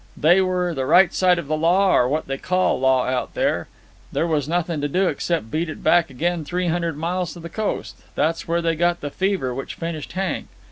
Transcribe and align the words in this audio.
They 0.17 0.41
were 0.41 0.73
the 0.73 0.87
right 0.87 1.13
side 1.13 1.37
of 1.37 1.47
the 1.47 1.55
law, 1.55 1.95
or 1.95 2.09
what 2.09 2.25
they 2.25 2.39
call 2.39 2.79
law 2.79 3.05
out 3.05 3.35
there. 3.35 3.67
There 4.11 4.25
was 4.25 4.49
nothing 4.49 4.81
to 4.81 4.87
do 4.87 5.07
except 5.09 5.51
beat 5.51 5.69
it 5.69 5.83
back 5.83 6.09
again 6.09 6.43
three 6.43 6.69
hundred 6.69 6.97
miles 6.97 7.33
to 7.33 7.39
the 7.39 7.49
coast. 7.49 8.01
That's 8.15 8.47
where 8.47 8.63
they 8.63 8.75
got 8.75 9.01
the 9.01 9.11
fever 9.11 9.53
which 9.53 9.75
finished 9.75 10.13
Hank. 10.13 10.47